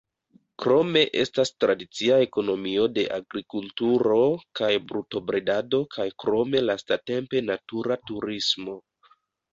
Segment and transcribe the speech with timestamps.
[0.61, 4.17] Krome estas tradicia ekonomio de agrikulturo
[4.61, 8.79] kaj brutobredado kaj krome lastatempe natura turismo.